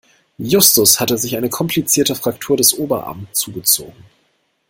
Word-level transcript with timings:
Justus 0.39 0.99
hatte 0.99 1.15
sich 1.19 1.37
eine 1.37 1.49
komplizierte 1.51 2.15
Fraktur 2.15 2.57
des 2.57 2.73
Oberarm 2.75 3.27
zugezogen. 3.33 4.03